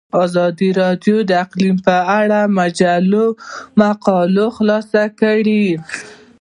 [0.25, 3.25] ازادي راډیو د اقلیم په اړه د مجلو
[3.81, 5.65] مقالو خلاصه کړې.